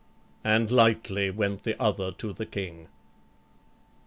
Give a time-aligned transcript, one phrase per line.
[0.43, 2.87] And lightly went the other to the King.